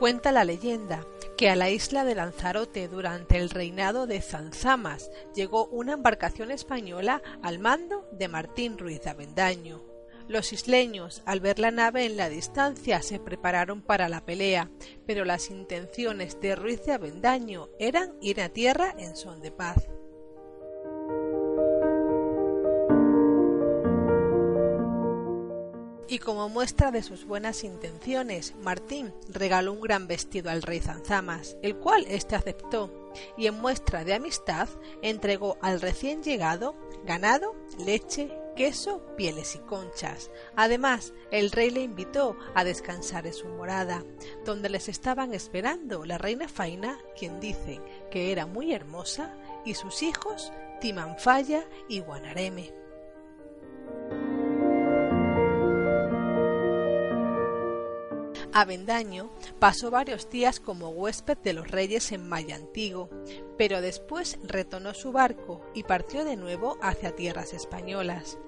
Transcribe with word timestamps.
Cuenta 0.00 0.32
la 0.32 0.44
leyenda 0.44 1.06
que 1.36 1.50
a 1.50 1.56
la 1.56 1.68
isla 1.68 2.06
de 2.06 2.14
Lanzarote 2.14 2.88
durante 2.88 3.36
el 3.36 3.50
reinado 3.50 4.06
de 4.06 4.22
Zanzamas 4.22 5.10
llegó 5.34 5.66
una 5.66 5.92
embarcación 5.92 6.50
española 6.50 7.20
al 7.42 7.58
mando 7.58 8.08
de 8.10 8.26
Martín 8.26 8.78
Ruiz 8.78 9.02
de 9.02 9.10
Avendaño. 9.10 9.82
Los 10.26 10.54
isleños, 10.54 11.22
al 11.26 11.40
ver 11.40 11.58
la 11.58 11.70
nave 11.70 12.06
en 12.06 12.16
la 12.16 12.30
distancia, 12.30 13.02
se 13.02 13.20
prepararon 13.20 13.82
para 13.82 14.08
la 14.08 14.24
pelea, 14.24 14.70
pero 15.04 15.26
las 15.26 15.50
intenciones 15.50 16.40
de 16.40 16.56
Ruiz 16.56 16.82
de 16.86 16.92
Avendaño 16.92 17.68
eran 17.78 18.14
ir 18.22 18.40
a 18.40 18.48
tierra 18.48 18.94
en 18.96 19.16
son 19.16 19.42
de 19.42 19.50
paz. 19.52 19.86
Y 26.10 26.18
como 26.18 26.48
muestra 26.48 26.90
de 26.90 27.04
sus 27.04 27.24
buenas 27.24 27.62
intenciones, 27.62 28.56
Martín 28.56 29.14
regaló 29.28 29.72
un 29.72 29.80
gran 29.80 30.08
vestido 30.08 30.50
al 30.50 30.62
rey 30.62 30.80
Zanzamas, 30.80 31.56
el 31.62 31.76
cual 31.76 32.04
éste 32.08 32.34
aceptó, 32.34 33.12
y 33.38 33.46
en 33.46 33.60
muestra 33.60 34.02
de 34.02 34.14
amistad 34.14 34.68
entregó 35.02 35.56
al 35.62 35.80
recién 35.80 36.24
llegado 36.24 36.74
ganado, 37.04 37.54
leche, 37.78 38.36
queso, 38.56 39.06
pieles 39.16 39.54
y 39.54 39.60
conchas. 39.60 40.32
Además, 40.56 41.14
el 41.30 41.52
rey 41.52 41.70
le 41.70 41.82
invitó 41.82 42.36
a 42.56 42.64
descansar 42.64 43.28
en 43.28 43.32
su 43.32 43.46
morada, 43.46 44.04
donde 44.44 44.68
les 44.68 44.88
estaban 44.88 45.32
esperando 45.32 46.04
la 46.04 46.18
reina 46.18 46.48
Faina, 46.48 46.98
quien 47.16 47.38
dice 47.38 47.80
que 48.10 48.32
era 48.32 48.46
muy 48.46 48.72
hermosa, 48.72 49.32
y 49.64 49.74
sus 49.74 50.02
hijos 50.02 50.52
Timanfaya 50.80 51.68
y 51.88 52.00
Guanareme. 52.00 52.79
Avendaño 58.52 59.30
pasó 59.58 59.90
varios 59.90 60.28
días 60.28 60.58
como 60.58 60.88
huésped 60.88 61.38
de 61.38 61.52
los 61.52 61.70
reyes 61.70 62.10
en 62.12 62.28
Mayantigo, 62.28 63.08
pero 63.56 63.80
después 63.80 64.38
retornó 64.42 64.92
su 64.94 65.12
barco 65.12 65.60
y 65.74 65.84
partió 65.84 66.24
de 66.24 66.36
nuevo 66.36 66.76
hacia 66.82 67.14
tierras 67.14 67.52
españolas. 67.52 68.38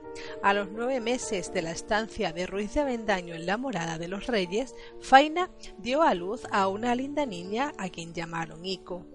A 0.43 0.53
los 0.55 0.71
nueve 0.71 1.01
meses 1.01 1.53
de 1.53 1.63
la 1.63 1.71
estancia 1.71 2.33
de 2.33 2.47
Ruiz 2.47 2.75
de 2.75 2.81
Avendaño 2.81 3.35
en 3.35 3.47
la 3.47 3.57
morada 3.57 3.99
de 3.99 4.09
los 4.09 4.27
reyes, 4.27 4.75
Faina 5.01 5.51
dio 5.79 6.03
a 6.03 6.15
luz 6.15 6.43
a 6.51 6.69
una 6.69 6.95
linda 6.95 7.25
niña 7.25 7.73
a 7.79 7.89
quien 7.89 8.13
llamaron 8.13 8.65
Ico. 8.65 9.07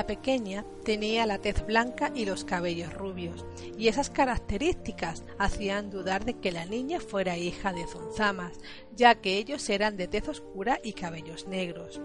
La 0.00 0.06
pequeña 0.06 0.64
tenía 0.82 1.26
la 1.26 1.36
tez 1.36 1.66
blanca 1.66 2.10
y 2.14 2.24
los 2.24 2.46
cabellos 2.46 2.94
rubios, 2.94 3.44
y 3.76 3.88
esas 3.88 4.08
características 4.08 5.24
hacían 5.38 5.90
dudar 5.90 6.24
de 6.24 6.38
que 6.38 6.52
la 6.52 6.64
niña 6.64 7.00
fuera 7.00 7.36
hija 7.36 7.74
de 7.74 7.86
Zonzamas, 7.86 8.58
ya 8.96 9.16
que 9.16 9.36
ellos 9.36 9.68
eran 9.68 9.98
de 9.98 10.08
tez 10.08 10.26
oscura 10.26 10.80
y 10.82 10.94
cabellos 10.94 11.48
negros. 11.48 12.00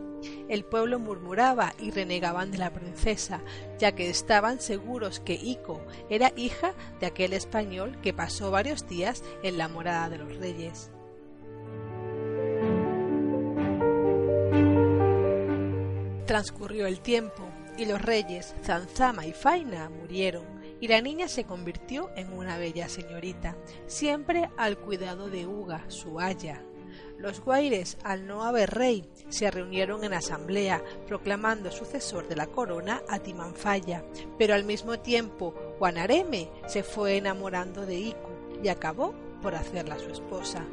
El 0.50 0.66
pueblo 0.66 1.00
murmuraba 1.00 1.74
y 1.80 1.92
renegaban 1.92 2.52
de 2.52 2.58
la 2.58 2.74
princesa, 2.74 3.40
ya 3.80 3.94
que 3.94 4.10
estaban 4.10 4.60
seguros 4.60 5.22
que 5.22 5.36
Ico 5.36 5.80
era 6.10 6.34
hija 6.36 6.74
de 7.00 7.06
aquel 7.06 7.32
español 7.32 7.98
que 8.02 8.12
pasó 8.12 8.52
varios 8.52 8.90
días 8.90 9.24
en 9.42 9.58
la 9.58 9.70
morada 9.70 10.10
de 10.10 10.18
los 10.18 10.36
reyes. 10.36 10.92
Transcurrió 16.26 16.88
el 16.88 17.00
tiempo 17.00 17.55
y 17.78 17.86
los 17.86 18.02
reyes 18.02 18.56
Zanzama 18.64 19.26
y 19.26 19.34
Faina 19.34 19.90
murieron, 19.90 20.46
y 20.80 20.88
la 20.88 21.02
niña 21.02 21.28
se 21.28 21.46
convirtió 21.46 22.10
en 22.16 22.34
una 22.34 22.58
bella 22.58 22.90
señorita, 22.90 23.56
siempre 23.88 24.50
al 24.58 24.78
cuidado 24.78 25.30
de 25.30 25.48
Uga, 25.48 25.86
su 25.88 26.20
aya. 26.20 26.62
Los 27.18 27.42
guaires, 27.42 27.98
al 28.04 28.28
no 28.28 28.44
haber 28.44 28.72
rey, 28.72 29.10
se 29.30 29.50
reunieron 29.50 30.04
en 30.04 30.14
asamblea, 30.14 30.84
proclamando 31.08 31.72
sucesor 31.72 32.28
de 32.28 32.36
la 32.36 32.48
corona 32.48 33.02
a 33.10 33.20
Timanfaya, 33.20 34.06
pero 34.38 34.54
al 34.54 34.64
mismo 34.64 35.00
tiempo 35.00 35.54
Guanareme 35.80 36.50
se 36.68 36.84
fue 36.84 37.18
enamorando 37.18 37.86
de 37.86 37.96
Iku 37.96 38.32
y 38.64 38.68
acabó 38.68 39.14
por 39.42 39.56
hacerla 39.56 39.98
su 39.98 40.10
esposa. 40.10 40.66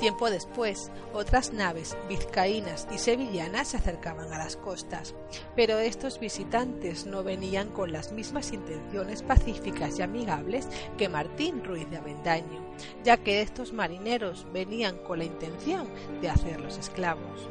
Tiempo 0.00 0.30
después, 0.30 0.90
otras 1.12 1.52
naves 1.52 1.94
vizcaínas 2.08 2.88
y 2.90 2.96
sevillanas 2.96 3.68
se 3.68 3.76
acercaban 3.76 4.32
a 4.32 4.38
las 4.38 4.56
costas, 4.56 5.14
pero 5.54 5.78
estos 5.78 6.18
visitantes 6.18 7.04
no 7.04 7.22
venían 7.22 7.68
con 7.68 7.92
las 7.92 8.10
mismas 8.10 8.50
intenciones 8.54 9.22
pacíficas 9.22 9.98
y 9.98 10.02
amigables 10.02 10.66
que 10.96 11.10
Martín 11.10 11.62
Ruiz 11.62 11.88
de 11.90 11.98
Avendaño, 11.98 12.64
ya 13.04 13.18
que 13.18 13.42
estos 13.42 13.74
marineros 13.74 14.46
venían 14.54 14.96
con 14.96 15.18
la 15.18 15.26
intención 15.26 15.86
de 16.22 16.30
hacerlos 16.30 16.78
esclavos. 16.78 17.50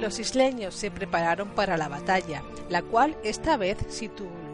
Los 0.00 0.20
isleños 0.20 0.76
se 0.76 0.92
prepararon 0.92 1.48
para 1.48 1.76
la 1.76 1.88
batalla, 1.88 2.44
la 2.68 2.82
cual 2.82 3.16
esta 3.24 3.56
vez 3.56 3.78
sí 3.88 4.08
tuvo 4.08 4.45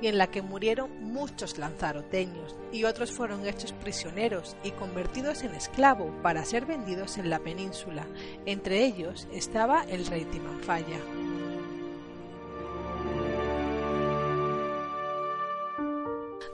y 0.00 0.08
en 0.08 0.18
la 0.18 0.26
que 0.28 0.42
murieron 0.42 0.90
muchos 1.12 1.58
lanzaroteños 1.58 2.56
y 2.72 2.84
otros 2.84 3.12
fueron 3.12 3.46
hechos 3.46 3.72
prisioneros 3.72 4.56
y 4.64 4.70
convertidos 4.72 5.42
en 5.42 5.54
esclavo 5.54 6.12
para 6.22 6.44
ser 6.44 6.66
vendidos 6.66 7.18
en 7.18 7.30
la 7.30 7.38
península. 7.38 8.06
Entre 8.44 8.84
ellos 8.84 9.28
estaba 9.32 9.84
el 9.84 10.06
rey 10.06 10.24
Timanfaya. 10.24 11.00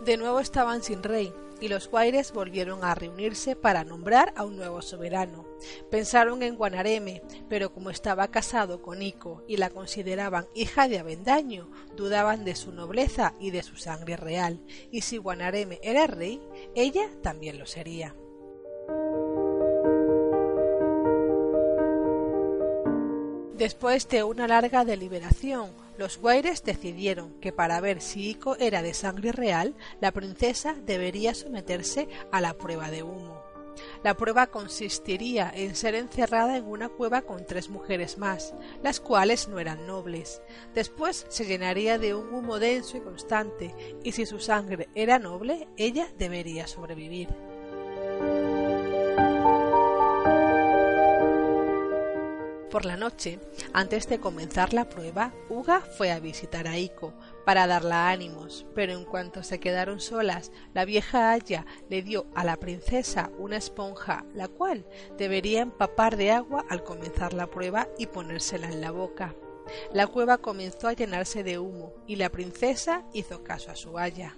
De 0.04 0.16
nuevo 0.16 0.40
estaban 0.40 0.82
sin 0.82 1.02
rey, 1.02 1.32
y 1.60 1.68
los 1.68 1.88
guaires 1.88 2.32
volvieron 2.32 2.82
a 2.82 2.94
reunirse 2.94 3.54
para 3.54 3.84
nombrar 3.84 4.32
a 4.36 4.42
un 4.44 4.56
nuevo 4.56 4.82
soberano. 4.82 5.51
Pensaron 5.90 6.42
en 6.42 6.56
Guanareme, 6.56 7.22
pero 7.48 7.72
como 7.72 7.90
estaba 7.90 8.28
casado 8.28 8.82
con 8.82 9.02
Ico 9.02 9.42
y 9.46 9.56
la 9.56 9.70
consideraban 9.70 10.46
hija 10.54 10.88
de 10.88 10.98
Avendaño, 10.98 11.70
dudaban 11.96 12.44
de 12.44 12.54
su 12.54 12.72
nobleza 12.72 13.34
y 13.40 13.50
de 13.50 13.62
su 13.62 13.76
sangre 13.76 14.16
real, 14.16 14.60
y 14.90 15.02
si 15.02 15.18
Guanareme 15.18 15.80
era 15.82 16.06
rey, 16.06 16.40
ella 16.74 17.08
también 17.22 17.58
lo 17.58 17.66
sería. 17.66 18.14
Después 23.62 24.08
de 24.08 24.24
una 24.24 24.48
larga 24.48 24.84
deliberación, 24.84 25.70
los 25.96 26.18
Guaires 26.18 26.64
decidieron 26.64 27.38
que 27.38 27.52
para 27.52 27.80
ver 27.80 28.00
si 28.00 28.30
Ico 28.30 28.56
era 28.56 28.82
de 28.82 28.92
sangre 28.92 29.30
real, 29.30 29.76
la 30.00 30.10
princesa 30.10 30.74
debería 30.84 31.32
someterse 31.32 32.08
a 32.32 32.40
la 32.40 32.54
prueba 32.54 32.90
de 32.90 33.04
humo. 33.04 33.41
La 34.02 34.16
prueba 34.16 34.48
consistiría 34.48 35.52
en 35.54 35.76
ser 35.76 35.94
encerrada 35.94 36.56
en 36.56 36.66
una 36.66 36.88
cueva 36.88 37.22
con 37.22 37.46
tres 37.46 37.68
mujeres 37.68 38.18
más, 38.18 38.54
las 38.82 38.98
cuales 38.98 39.48
no 39.48 39.60
eran 39.60 39.86
nobles. 39.86 40.42
Después 40.74 41.24
se 41.28 41.44
llenaría 41.44 41.98
de 41.98 42.14
un 42.14 42.34
humo 42.34 42.58
denso 42.58 42.96
y 42.96 43.00
constante, 43.00 43.74
y 44.02 44.12
si 44.12 44.26
su 44.26 44.40
sangre 44.40 44.88
era 44.94 45.18
noble, 45.18 45.68
ella 45.76 46.08
debería 46.18 46.66
sobrevivir. 46.66 47.28
Por 52.72 52.86
la 52.86 52.96
noche, 52.96 53.38
antes 53.74 54.08
de 54.08 54.18
comenzar 54.18 54.72
la 54.72 54.88
prueba, 54.88 55.34
Uga 55.50 55.82
fue 55.82 56.10
a 56.10 56.20
visitar 56.20 56.66
a 56.66 56.78
Iko 56.78 57.12
para 57.44 57.66
darla 57.66 58.08
ánimos, 58.08 58.64
pero 58.74 58.94
en 58.94 59.04
cuanto 59.04 59.42
se 59.42 59.60
quedaron 59.60 60.00
solas, 60.00 60.52
la 60.72 60.86
vieja 60.86 61.32
Aya 61.32 61.66
le 61.90 62.00
dio 62.00 62.24
a 62.34 62.44
la 62.44 62.56
princesa 62.56 63.30
una 63.38 63.58
esponja, 63.58 64.24
la 64.34 64.48
cual 64.48 64.86
debería 65.18 65.60
empapar 65.60 66.16
de 66.16 66.30
agua 66.30 66.64
al 66.70 66.82
comenzar 66.82 67.34
la 67.34 67.46
prueba 67.50 67.88
y 67.98 68.06
ponérsela 68.06 68.68
en 68.68 68.80
la 68.80 68.90
boca. 68.90 69.34
la 69.92 70.06
cueva 70.06 70.38
comenzó 70.38 70.88
a 70.88 70.94
llenarse 70.94 71.42
de 71.42 71.58
humo 71.58 71.92
y 72.06 72.16
la 72.16 72.30
princesa 72.30 73.04
hizo 73.12 73.44
caso 73.44 73.70
a 73.70 73.76
su 73.76 73.98
haya. 73.98 74.34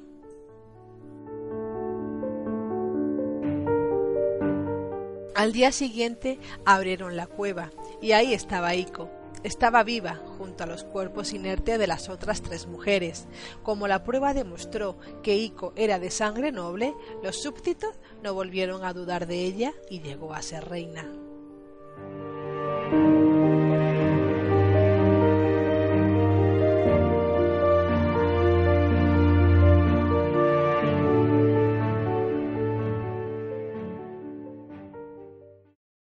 Al 5.34 5.52
día 5.52 5.72
siguiente 5.72 6.38
abrieron 6.64 7.16
la 7.16 7.26
cueva 7.26 7.72
y 8.00 8.12
ahí 8.12 8.34
estaba 8.34 8.76
Ico. 8.76 9.10
Estaba 9.42 9.82
viva 9.82 10.22
junto 10.38 10.62
a 10.62 10.66
los 10.66 10.84
cuerpos 10.84 11.32
inertes 11.32 11.78
de 11.78 11.88
las 11.88 12.08
otras 12.08 12.40
tres 12.40 12.66
mujeres. 12.66 13.26
Como 13.62 13.88
la 13.88 14.04
prueba 14.04 14.32
demostró 14.32 14.96
que 15.22 15.36
Ico 15.36 15.72
era 15.76 15.98
de 15.98 16.10
sangre 16.10 16.52
noble, 16.52 16.94
los 17.22 17.42
súbditos 17.42 17.96
no 18.22 18.32
volvieron 18.32 18.84
a 18.84 18.92
dudar 18.92 19.26
de 19.26 19.44
ella 19.44 19.74
y 19.90 20.00
llegó 20.00 20.32
a 20.34 20.40
ser 20.40 20.68
reina. 20.68 21.23